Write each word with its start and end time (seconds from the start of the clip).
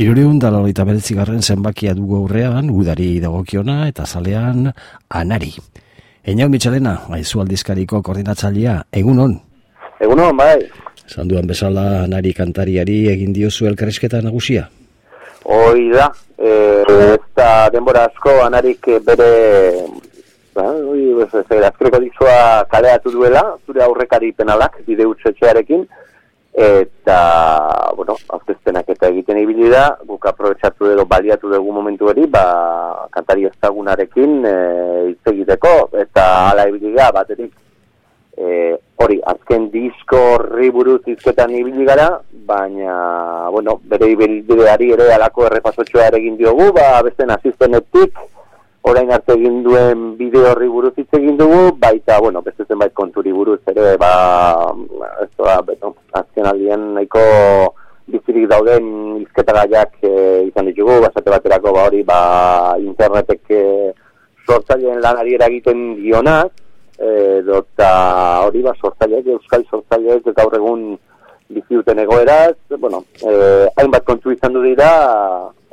Irureun 0.00 0.38
da 0.40 0.48
lorita 0.48 0.86
beretzigarren 0.88 1.42
zenbakia 1.44 1.92
dugu 1.92 2.22
aurrean, 2.22 2.70
udari 2.72 3.18
dagokiona 3.20 3.90
eta 3.90 4.06
zalean 4.06 4.70
anari. 5.12 5.50
Einau 6.24 6.48
Mitxalena, 6.48 6.94
aizu 7.12 7.42
aldizkariko 7.42 8.00
koordinatzailea, 8.00 8.78
egun 9.02 9.20
hon? 9.20 9.34
Egun 10.00 10.22
hon, 10.24 10.38
bai. 10.38 10.62
Zanduan 11.12 11.44
bezala 11.50 12.06
anari 12.06 12.32
kantariari 12.32 13.02
egin 13.12 13.34
diozu 13.36 13.68
elkarrizketa 13.68 14.22
nagusia? 14.24 14.64
Hoi 15.44 15.90
da, 15.92 16.08
e, 16.38 16.54
ez 16.88 17.20
da 17.36 17.68
denbora 17.74 18.06
asko 18.08 18.38
anarik 18.46 18.88
bere, 19.04 19.30
ba, 20.56 20.70
oi, 20.72 21.10
ez, 21.20 21.28
ez, 21.42 21.60
azkreko 21.68 22.00
dizua 22.00 22.64
kaleatu 22.72 23.12
duela, 23.12 23.44
zure 23.66 23.84
aurrekari 23.84 24.32
penalak, 24.32 24.80
bide 24.88 25.04
utxetxearekin, 25.10 25.84
eta, 26.52 27.92
bueno, 27.96 28.16
aurkezpenak 28.28 28.88
eta 28.92 29.08
egiten 29.08 29.38
ibili 29.40 29.70
da, 29.72 29.96
guk 30.04 30.26
aprobetsatu 30.28 30.90
edo 30.92 31.06
baliatu 31.08 31.48
dugu 31.48 31.72
momentu 31.72 32.10
hori, 32.12 32.26
ba, 32.28 33.08
kantari 33.10 33.46
ezagunarekin 33.48 34.44
e, 34.44 34.56
hitz 35.08 35.32
egiteko, 35.32 35.88
eta 36.04 36.26
ala 36.50 36.68
ibili 36.68 36.92
gara, 36.92 37.12
baterik, 37.16 37.54
e, 38.36 38.76
hori, 39.00 39.18
azken 39.32 39.70
disko 39.72 40.20
horri 40.34 40.68
buruz 40.70 41.00
izketan 41.08 41.56
ibili 41.56 41.88
gara, 41.88 42.10
baina, 42.44 43.48
bueno, 43.50 43.78
bere 43.88 44.12
ibilbideari 44.12 44.92
ere 44.92 45.08
alako 45.14 45.48
errepasotxoa 45.48 46.10
egin 46.20 46.36
diogu, 46.36 46.68
ba, 46.76 47.00
beste 47.06 47.24
naziztenetik, 47.26 48.20
orain 48.82 49.12
arte 49.14 49.38
egin 49.38 49.62
duen 49.64 50.12
bideo 50.18 50.50
horri 50.52 50.68
buruz 50.68 50.92
hitz 50.98 51.08
egin 51.16 51.38
dugu, 51.40 51.70
baita, 51.80 52.20
bueno, 52.20 52.42
beste 52.44 52.61
zenbait 52.72 52.94
konturi 52.96 53.32
buruz 53.36 53.60
ere, 53.68 53.96
ba, 54.00 54.12
ez 55.20 55.30
da, 55.36 55.60
beto, 55.66 55.92
azken 56.16 56.48
aldien 56.48 56.92
nahiko 56.96 57.22
bizirik 58.12 58.48
dauden 58.50 58.88
izketagaiak 59.20 60.00
e, 60.08 60.12
izan 60.48 60.70
ditugu, 60.70 60.98
basate 61.04 61.32
baterako, 61.34 61.74
ba, 61.76 61.86
hori, 61.90 62.02
ba, 62.08 62.18
internetek 62.80 63.52
e, 63.52 63.62
sortzaileen 64.48 65.00
lanari 65.04 65.36
eragiten 65.38 65.84
dionaz, 66.00 66.50
edo 67.02 67.62
eta 67.62 67.92
hori, 68.46 68.64
ba, 68.64 68.74
sortzaileak, 68.80 69.32
euskal 69.36 69.64
sortzaileak, 69.70 70.28
gaur 70.36 70.56
egun 70.58 70.92
bizi 71.52 71.76
duten 71.76 72.00
egoeraz, 72.02 72.56
bueno, 72.78 73.04
e, 73.20 73.32
hainbat 73.76 74.08
kontu 74.08 74.32
izan 74.32 74.56
du 74.56 74.64
dira, 74.64 74.92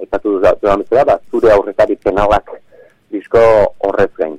ekatu 0.03 0.35
du 0.35 0.43
da, 0.43 0.55
ba, 0.59 1.19
zure 1.31 1.53
aurretarik 1.55 2.03
penalak, 2.03 2.51
disko 3.13 3.41
horrez 3.87 4.11
gain. 4.19 4.35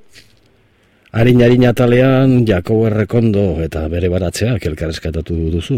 Harin 1.21 1.43
harin 1.45 1.67
atalean, 1.69 2.31
Jakobo 2.49 2.87
Errekondo 2.89 3.43
eta 3.61 3.83
bere 3.93 4.09
baratzeak 4.09 4.63
elkarrezkatatu 4.71 5.35
duzu. 5.53 5.77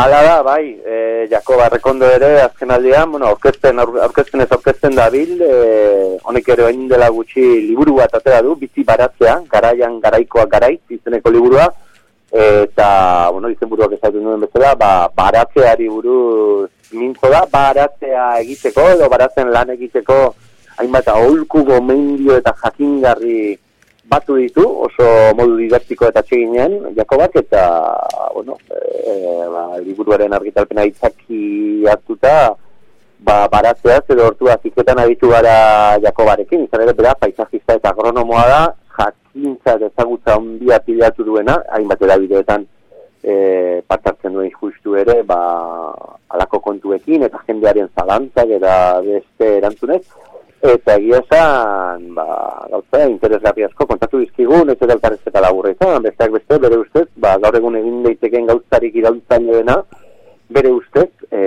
Hala 0.00 0.22
da, 0.24 0.36
bai, 0.46 0.78
e, 0.80 1.26
Jakobo 1.28 1.60
Errekondo 1.66 2.08
ere, 2.08 2.30
azken 2.46 2.72
aldean, 2.72 3.10
bueno, 3.12 3.34
orkesten, 3.34 3.82
orkesten 3.84 4.40
ez 4.40 4.48
orkesten 4.56 4.96
da 4.96 5.10
bil, 5.12 5.36
e, 5.44 5.52
honek 6.24 6.48
ere 6.56 6.70
bain 6.70 6.88
dela 6.88 7.10
gutxi 7.12 7.44
liburu 7.66 7.98
bat 8.00 8.16
atera 8.16 8.40
du, 8.48 8.56
bizi 8.56 8.86
baratzea, 8.94 9.36
garaian 9.52 10.00
garaikoa 10.00 10.48
garai, 10.56 10.72
izeneko 10.88 11.36
liburua, 11.36 11.68
eta, 12.32 12.90
bueno, 13.36 13.52
izen 13.52 13.68
buruak 13.68 13.92
ezatu 14.00 14.24
nuen 14.24 14.48
bezala, 14.48 14.72
ba, 14.72 14.92
baratzeari 15.20 15.92
buruz 15.92 16.70
mintzo 16.96 17.28
da, 17.28 17.44
baratzea 17.60 18.30
egiteko, 18.40 18.88
edo 18.96 19.12
baratzen 19.12 19.52
lan 19.52 19.76
egiteko, 19.76 20.22
hainbat 20.80 21.12
aholku 21.12 21.66
gomendio 21.74 22.40
eta 22.40 22.56
jakingarri 22.64 23.58
batu 24.10 24.34
ditu, 24.40 24.64
oso 24.86 25.06
modu 25.38 25.54
didaktiko 25.60 26.08
eta 26.10 26.22
txeginen, 26.26 26.96
Jakobak, 26.96 27.36
eta, 27.38 27.62
bueno, 28.34 28.56
e, 28.74 29.14
ba, 29.52 29.62
liburuaren 29.84 30.34
argitalpena 30.34 30.84
itzaki 30.88 31.86
hartuta, 31.86 32.34
ba, 33.22 33.36
baratzeaz 33.52 34.02
edo 34.10 34.26
hortu 34.26 34.50
aziketan 34.50 34.98
aditu 35.04 35.30
gara 35.30 35.54
Jakobarekin, 36.02 36.66
izan 36.66 36.82
ere, 36.86 36.96
bera, 36.98 37.14
paisajista 37.22 37.78
eta 37.78 37.94
agronomoa 37.94 38.44
da, 38.50 38.60
jakintza 38.98 39.78
ezagutza 39.78 40.36
ondia 40.40 40.80
pilatu 40.82 41.24
duena, 41.30 41.60
hainbat 41.76 42.02
erabideetan 42.08 42.66
e, 43.22 43.34
partartzen 43.86 44.34
duen 44.34 44.50
justu 44.56 44.98
ere, 44.98 45.20
ba, 45.28 45.38
alako 46.34 46.58
kontuekin, 46.66 47.28
eta 47.30 47.44
jendearen 47.46 47.92
zalantzak, 47.94 48.58
eta 48.58 48.74
beste 49.06 49.54
erantzunez, 49.60 50.02
eta 50.62 50.96
egia 50.98 51.20
esan, 51.24 52.02
ba, 52.14 52.26
gauza, 52.70 53.06
interesgarri 53.08 53.64
asko 53.64 53.86
kontatu 53.88 54.20
dizkigun, 54.20 54.68
ez 54.70 54.76
edo 54.76 54.92
elkarrezketa 54.92 55.40
laburra 55.40 55.72
izan, 55.72 56.02
besteak 56.04 56.34
beste, 56.36 56.58
bere 56.60 56.78
ustez, 56.82 57.06
ba, 57.16 57.36
gaur 57.40 57.56
egun 57.56 57.78
egin 57.80 58.02
daiteken 58.04 58.50
gauzarik 58.50 58.98
iraultzen 59.00 59.48
dena, 59.48 59.78
bere 60.52 60.72
ustez, 60.74 61.08
e, 61.32 61.40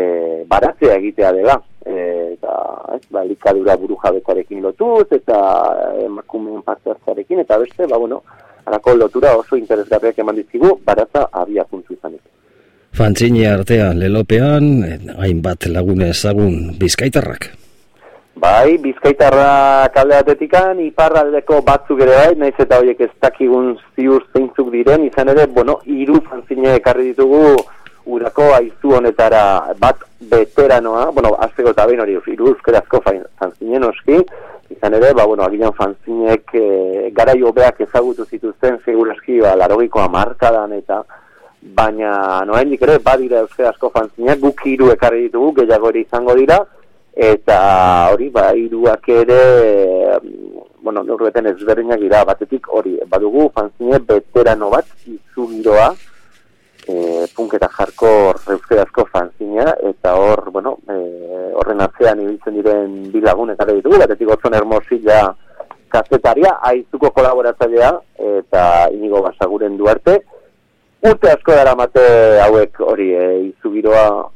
baratzea 0.50 0.98
egitea 0.98 1.32
dela, 1.38 1.60
e, 1.86 1.96
eta, 2.34 2.58
ez, 2.98 3.04
ba, 3.14 3.26
likadura 3.30 3.78
buru 3.78 4.00
jabetarekin 4.02 4.66
lotuz, 4.66 5.06
eta 5.14 5.40
emakumeen 6.08 6.64
parte 6.66 6.96
hartzarekin, 6.96 7.46
eta 7.46 7.62
beste, 7.62 7.86
ba, 7.86 8.02
bueno, 8.02 8.24
alako 8.66 8.96
lotura 8.98 9.38
oso 9.38 9.60
interesgarriak 9.60 10.24
eman 10.24 10.42
dizkigu, 10.42 10.80
baratza 10.86 11.28
abia 11.32 11.66
puntu 11.70 11.94
izan 11.94 12.18
Fantzini 12.94 13.42
artean, 13.50 13.98
lelopean, 13.98 14.68
hainbat 15.18 15.66
lagune 15.66 16.12
ezagun 16.14 16.76
bizkaitarrak. 16.78 17.63
Bai, 18.44 18.76
bizkaitarra 18.84 19.88
kalde 19.96 20.18
batetikan, 20.20 20.80
iparraldeko 20.84 21.62
batzuk 21.64 22.02
ere 22.04 22.16
bai, 22.18 22.32
naiz 22.42 22.58
eta 22.60 22.80
horiek 22.82 23.00
ez 23.06 23.14
dakigun 23.24 23.70
ziur 23.96 24.26
zeintzuk 24.36 24.68
diren, 24.74 25.06
izan 25.08 25.32
ere, 25.32 25.46
bueno, 25.58 25.78
iru 25.88 26.20
fanzine 26.26 26.74
ekarri 26.80 27.14
ditugu 27.14 27.54
urako 28.18 28.50
aizu 28.58 28.98
honetara. 28.98 29.46
Bat 29.80 30.04
veteranoa, 30.34 31.06
bueno, 31.16 31.32
azteko 31.46 31.72
eta 31.72 31.88
behin 31.88 32.04
hori, 32.04 32.18
iru 32.34 32.52
euskerazko 32.52 33.00
fanzine 33.06 33.80
noski, 33.86 34.20
izan 34.76 35.00
ere, 35.00 35.14
ba, 35.16 35.24
bueno, 35.24 35.48
aginan 35.48 35.72
fanzinek 35.80 36.52
e, 36.60 36.68
gara 37.16 37.40
hobeak 37.40 37.80
ezagutu 37.88 38.28
zituzten, 38.28 38.82
seguraski, 38.84 39.40
ba, 39.40 39.56
larogiko 39.64 40.04
amarkadan 40.04 40.76
eta, 40.82 41.00
baina 41.80 42.44
noen 42.44 42.76
ere, 42.76 43.00
badira 43.08 43.46
euskerazko 43.48 43.96
fanzineak, 43.96 44.44
guk 44.44 44.68
iru 44.76 44.92
ekarri 45.00 45.30
ditugu, 45.30 45.62
gehiago 45.62 45.96
izango 46.04 46.42
dira, 46.44 46.66
eta 47.14 48.10
hori 48.12 48.30
ba 48.30 48.52
hiruak 48.58 49.08
ere 49.10 50.20
bueno 50.82 51.04
norbeten 51.04 51.46
ezberdinak 51.48 52.00
dira. 52.00 52.26
Batetik 52.26 52.68
hori 52.68 52.98
badugu 53.08 53.50
fanzine 53.56 54.00
veterano 54.00 54.70
bat 54.70 54.86
izu 55.06 55.48
giroa 55.48 55.94
e, 56.88 57.26
punk 57.36 57.54
eta 57.54 57.70
jarko 57.70 58.34
reuskerazko 58.48 59.06
fanzina 59.12 59.76
eta 59.90 60.16
hor 60.20 60.52
bueno 60.52 60.78
e, 60.90 60.98
horren 61.54 61.82
atzean 61.86 62.20
ibiltzen 62.20 62.60
diren 62.60 63.00
bi 63.14 63.22
lagun 63.22 63.54
eta 63.54 63.66
ditugu. 63.70 64.02
Batetik 64.02 64.30
otzon 64.36 64.58
hermosilla 64.58 65.36
kazetaria 65.94 66.58
aizuko 66.66 67.12
kolaboratzailea 67.14 67.94
eta 68.40 68.90
inigo 68.92 69.22
basaguren 69.22 69.78
duarte. 69.78 70.20
Urte 71.04 71.30
asko 71.30 71.52
dara 71.52 71.76
mate 71.76 72.04
hauek 72.42 72.80
hori 72.82 73.12
e, 73.14 73.26
izu 73.52 73.72
giroa 73.78 74.33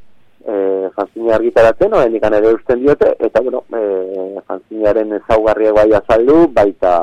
e, 0.47 0.89
fanzine 0.95 1.33
argitaratzen, 1.35 1.93
oen 1.93 2.15
ikan 2.17 2.35
ere 2.39 2.53
usten 2.55 2.81
diote, 2.83 3.13
eta, 3.27 3.41
bueno, 3.43 3.63
e, 3.75 4.41
fanzinearen 4.47 5.17
ezaugarriak 5.19 5.75
bai 5.75 5.89
azaldu, 5.99 6.37
baita 6.55 6.93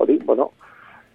hori, 0.00 0.18
bueno, 0.24 0.50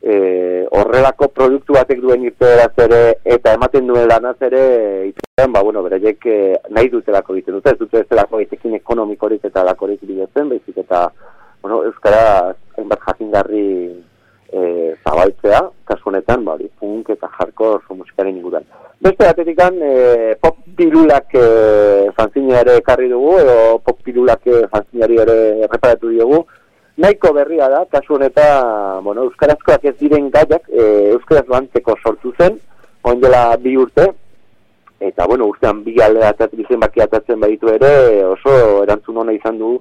e, 0.01 0.67
horrelako 0.79 1.31
produktu 1.35 1.75
batek 1.77 2.03
duen 2.03 2.27
irteeraz 2.29 2.71
ere, 2.85 3.01
eta 3.37 3.55
ematen 3.57 3.89
duen 3.89 4.07
lanaz 4.11 4.37
ere, 4.45 4.61
itean, 5.09 5.51
ba, 5.55 5.63
bueno, 5.65 5.83
beraiek 5.87 6.29
e, 6.29 6.37
nahi 6.75 6.93
dutelako 6.93 7.37
egiten 7.37 7.57
dute, 7.57 7.73
ez 7.73 7.81
dute 7.81 8.03
ez 8.03 8.09
delako 8.11 8.39
egitekin 8.43 8.77
ekonomikorik 8.79 9.49
eta 9.49 9.65
lakorik 9.65 10.05
bidetzen, 10.05 10.53
bezik 10.53 10.77
eta, 10.85 11.07
bueno, 11.63 11.81
Euskara, 11.89 12.53
hainbat 12.77 13.01
jakingarri 13.07 13.65
e, 14.51 14.95
zabaltzea, 15.03 15.61
kasu 15.85 16.09
honetan, 16.09 16.45
ba, 16.45 16.57
punk 16.79 17.09
eta 17.09 17.29
jarko 17.37 17.79
musikaren 17.95 18.37
inguruan. 18.37 18.65
Beste 18.99 19.25
batetikan, 19.25 19.75
e, 19.81 20.35
pop 20.41 20.57
pilulak 20.75 21.35
e, 21.35 21.43
fanzineare 22.17 22.79
ekarri 22.81 23.09
dugu, 23.09 23.37
edo 23.39 23.77
pop 23.85 24.01
pilulak 24.03 24.47
e, 24.47 24.65
fanzineari 24.71 25.19
ere 25.23 25.37
reparatu 25.67 26.09
diogu, 26.11 26.41
nahiko 26.99 27.31
berria 27.33 27.69
da, 27.71 27.85
kasu 27.91 28.17
honetan, 28.17 29.03
bueno, 29.03 29.27
euskarazkoak 29.29 29.85
ez 29.85 29.95
diren 30.01 30.27
gaiak, 30.33 30.67
e, 30.67 31.13
euskaraz 31.13 31.45
bantzeko 31.47 31.95
sortu 32.03 32.33
zen, 32.37 32.59
ondela 33.07 33.55
bi 33.57 33.77
urte, 33.79 34.09
eta, 34.99 35.25
bueno, 35.25 35.47
urtean 35.47 35.79
bi 35.85 35.95
alde 36.03 36.25
atatzen, 36.27 36.79
baki 36.81 37.05
atatzen 37.05 37.39
baditu 37.39 37.71
ere, 37.71 37.93
oso 38.27 38.83
erantzun 38.83 39.23
hona 39.23 39.31
izan 39.31 39.61
du, 39.61 39.77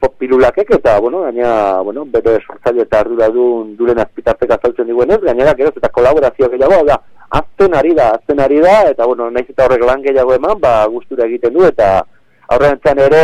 pop 0.00 0.16
pirulakek 0.18 0.70
eta, 0.78 0.98
bueno, 1.00 1.22
gaina, 1.26 1.80
bueno, 1.86 2.06
bere 2.08 2.38
sortzaile 2.40 2.86
eta 2.86 3.02
ardura 3.04 3.28
du 3.34 3.46
duren 3.78 4.00
azpitartek 4.00 4.56
azaltzen 4.56 4.88
diguenez, 4.88 5.20
gainera, 5.22 5.54
gero, 5.58 5.72
eta 5.76 5.92
kolaborazio 5.92 6.48
gehiago, 6.52 6.80
da, 6.88 6.96
azten 7.40 7.76
ari 7.76 7.92
da, 7.94 8.10
azten 8.16 8.40
ari 8.40 8.60
da, 8.64 8.78
eta, 8.94 9.06
bueno, 9.06 9.28
nahiz 9.30 9.52
eta 9.52 9.66
horrek 9.66 9.84
lan 9.86 10.02
gehiago 10.06 10.34
eman, 10.34 10.56
ba, 10.62 10.74
gustura 10.90 11.28
egiten 11.28 11.54
du, 11.54 11.66
eta 11.68 12.00
aurrean 12.50 12.98
ere 12.98 13.22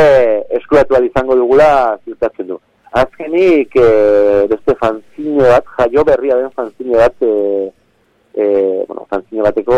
eskuratu 0.60 1.02
izango 1.04 1.34
dugula 1.34 1.98
ziurtatzen 2.04 2.52
du. 2.52 2.60
Azkenik, 2.96 3.74
e, 3.76 4.46
beste 4.48 4.76
fanzine 4.80 5.48
bat, 5.50 5.66
jaio 5.78 6.04
berria 6.04 6.36
den 6.38 6.52
fanzine 6.54 6.96
bat, 6.96 7.16
e, 7.20 7.72
e, 8.36 8.44
bueno, 8.86 9.06
fanzine 9.10 9.42
bateko 9.42 9.76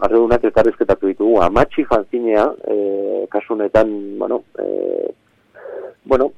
arredunak 0.00 0.44
elkarrizketatu 0.48 1.12
ditugu. 1.12 1.36
Amatxi 1.44 1.84
fanzinea, 1.90 2.46
e, 2.66 3.26
kasunetan, 3.30 3.92
bueno, 4.18 4.42
e, 4.58 4.85
bueno, 6.06 6.30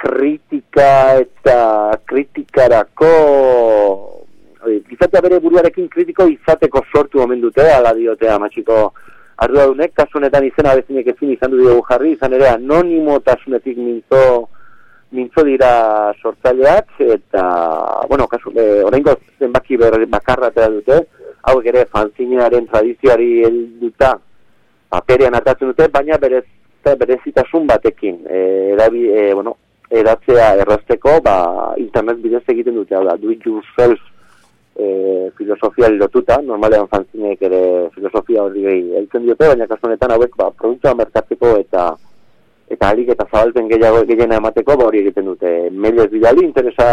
kritika 0.00 1.20
eta 1.20 1.60
kritikarako 2.08 3.12
izatea 4.92 5.20
bere 5.24 5.40
buruarekin 5.40 5.88
kritiko 5.88 6.26
izateko 6.28 6.82
sortu 6.92 7.20
omen 7.22 7.40
dute, 7.40 7.64
ala 7.72 7.92
diote 7.96 8.28
amatxiko 8.28 8.80
arduradunek, 9.40 9.94
kasu 9.96 10.18
honetan 10.20 10.44
izena 10.44 10.74
bezinek 10.76 11.12
ezin 11.14 11.32
izan 11.32 11.52
du 11.52 11.62
dugu 11.62 11.84
jarri, 11.88 12.14
izan 12.16 12.34
ere 12.36 12.48
anonimotasunetik 12.50 13.78
mintzo, 13.80 14.22
mintzo 15.16 15.44
dira 15.48 15.72
sortzaileak, 16.20 16.92
eta, 17.16 17.44
bueno, 18.08 18.28
kasu, 18.28 18.52
e, 18.52 18.66
orainko 18.84 19.16
zenbaki 19.38 19.80
ber, 19.80 19.96
bakarra 20.12 20.50
dute, 20.52 21.00
hau 21.48 21.56
ere 21.64 21.86
fanzinearen 21.88 22.68
tradizioari 22.68 23.30
helduta 23.48 24.18
paperean 24.92 25.34
atatzen 25.38 25.72
dute, 25.72 25.88
baina 25.88 26.18
berez, 26.18 26.44
berezitasun 26.84 27.66
batekin, 27.66 28.22
e, 28.28 28.38
erabi, 28.74 29.08
e, 29.08 29.32
bueno, 29.34 29.56
eratzea 29.90 30.54
errazteko, 30.62 31.18
ba, 31.24 31.74
internet 31.78 32.22
bidez 32.22 32.44
egiten 32.48 32.78
dute, 32.78 32.94
hau 32.94 33.04
da, 33.04 33.16
do 33.16 33.30
it 33.30 33.44
yourself 33.46 33.98
e, 34.80 35.30
filosofia 35.36 35.88
lotuta, 35.88 36.40
normalean 36.42 36.88
fantzinek 36.88 37.42
ere 37.42 37.62
filosofia 37.94 38.44
hori 38.44 38.62
gehi 38.64 38.84
eltzen 39.00 39.26
diote, 39.26 39.48
baina 39.52 39.66
kasu 39.70 39.88
honetan 39.88 40.14
hauek 40.14 40.36
ba, 40.38 40.50
produktua 40.56 40.94
merkatzeko 41.02 41.56
eta 41.64 41.90
eta 42.70 42.88
alik 42.94 43.10
eta 43.10 43.26
zabalten 43.26 43.66
gehiago 43.68 44.04
gehiena 44.06 44.38
emateko 44.38 44.76
ba, 44.78 44.86
hori 44.86 45.02
egiten 45.02 45.26
dute. 45.26 45.50
Mailez 45.74 46.06
bidali 46.12 46.44
interesa 46.46 46.86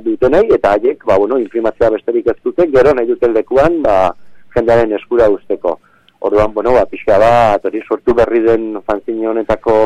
dutenei 0.00 0.46
eta 0.56 0.74
haiek 0.78 1.04
ba, 1.04 1.18
bueno, 1.20 1.38
infrimazioa 1.38 1.92
besterik 1.98 2.32
ez 2.32 2.38
dute, 2.42 2.66
gero 2.72 2.94
nahi 2.96 3.06
duten 3.12 3.36
lekuan 3.36 3.82
ba, 3.84 3.98
jendearen 4.56 4.96
eskura 4.96 5.28
usteko. 5.30 5.76
Orduan, 6.20 6.52
bueno, 6.52 6.74
ba, 6.76 6.84
pixka 6.84 7.16
bat, 7.16 7.64
hori 7.64 7.80
sortu 7.88 8.12
berri 8.14 8.42
den 8.44 8.74
fanzine 8.84 9.28
honetako 9.30 9.76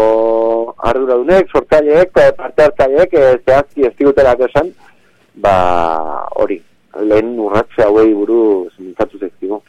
arduradunek, 0.91 1.53
sortzaileek, 1.55 2.11
parte 2.11 2.65
hartzaileek, 2.65 3.15
ez 3.15 3.39
zehazki 3.47 3.87
ez 3.87 3.93
digutelak 4.01 4.43
esan, 4.49 4.73
ba, 5.45 5.55
hori, 6.43 6.59
lehen 7.07 7.37
urratxe 7.39 7.87
hauei 7.87 8.11
buru 8.15 8.41
zintzatu 8.75 9.23
zektigo. 9.23 9.61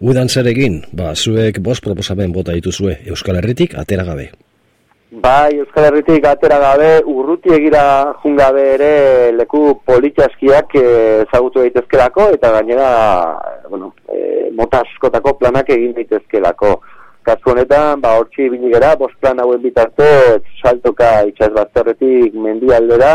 Udan 0.00 0.28
zer 0.28 0.48
egin, 0.50 0.80
ba, 0.92 1.12
zuek 1.14 1.60
bost 1.64 1.84
proposamen 1.84 2.32
bota 2.32 2.56
dituzue 2.56 2.98
Euskal 3.08 3.38
Herritik 3.40 3.76
atera 3.78 4.04
gabe. 4.08 4.30
Bai, 5.14 5.54
Euskal 5.62 5.84
Herritik 5.86 6.24
atera 6.26 6.56
gabe, 6.58 6.88
urruti 7.06 7.52
egira 7.54 7.84
jungabe 8.22 8.64
ere 8.72 8.94
leku 9.36 9.76
politxaskiak 9.86 10.74
ezagutu 10.80 11.62
daitezkelako, 11.62 12.32
eta 12.34 12.50
gainera, 12.56 12.88
bueno, 13.70 13.92
e, 14.03 14.03
mota 14.56 14.82
askotako 14.84 15.36
planak 15.38 15.70
egin 15.74 15.94
daitezkelako. 15.96 16.74
Kasu 17.24 17.54
honetan, 17.54 18.02
ba, 18.02 18.18
hortzi 18.18 18.50
binigera, 18.52 18.92
bost 19.00 19.16
plan 19.20 19.38
hauen 19.40 19.62
bitarte, 19.62 20.06
saltoka 20.60 21.22
itxas 21.30 21.52
bazterretik 21.54 22.34
mendialdera, 22.36 23.14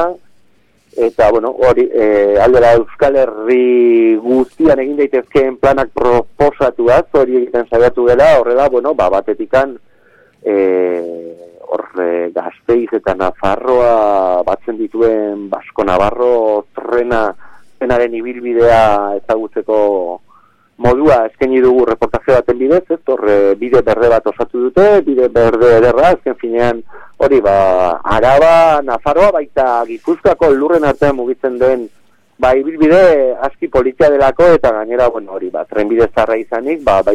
eta 0.98 1.30
bueno, 1.32 1.52
hori 1.68 1.86
e, 1.94 2.08
aldera 2.42 2.74
Euskal 2.80 3.20
Herri 3.22 4.16
guztian 4.24 4.82
egin 4.82 4.98
daitezkeen 4.98 5.60
planak 5.62 5.94
proposatuaz, 5.94 7.06
hori 7.14 7.38
egiten 7.44 7.70
saiatu 7.70 8.08
dela, 8.10 8.32
horrela, 8.40 8.66
bueno, 8.74 8.96
ba, 8.98 9.12
batetikan 9.14 9.78
e, 10.42 10.56
horre 11.70 12.32
gazteiz 12.34 12.90
eta 12.98 13.14
Nafarroa 13.14 14.42
batzen 14.48 14.80
dituen 14.80 15.46
Basko 15.52 15.86
Navarro 15.86 16.66
trena 16.76 17.28
zenaren 17.80 18.16
ibilbidea 18.18 18.82
ezagutzeko 19.20 19.78
modua 20.80 21.26
eskaini 21.28 21.60
dugu 21.62 21.84
reportaje 21.90 22.32
baten 22.32 22.58
bidez, 22.58 22.86
ez, 22.96 23.02
horre 23.12 23.38
bide 23.60 23.82
berde 23.84 24.10
bat 24.10 24.28
osatu 24.32 24.66
dute, 24.70 24.88
bide 25.04 25.28
berde 25.30 25.76
ederra, 25.78 26.14
ezken 26.16 26.38
finean 26.40 26.82
hori 27.20 27.42
ba, 27.44 27.56
araba, 28.18 28.80
nafarroa 28.88 29.34
baita 29.36 29.84
gipuzkoako 29.90 30.54
lurren 30.56 30.88
artean 30.88 31.18
mugitzen 31.20 31.60
den 31.60 31.90
ba, 32.40 32.54
ibilbide 32.56 33.36
aski 33.50 33.68
politia 33.68 34.10
delako 34.14 34.48
eta 34.56 34.72
gainera, 34.78 35.10
bueno, 35.12 35.36
hori 35.36 35.52
ba, 35.52 35.66
trenbide 35.68 36.08
zarra 36.16 36.40
izanik, 36.40 36.80
ba, 36.88 37.02